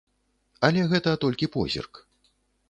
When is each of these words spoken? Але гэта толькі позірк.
Але 0.69 0.81
гэта 0.93 1.13
толькі 1.27 1.51
позірк. 1.57 2.03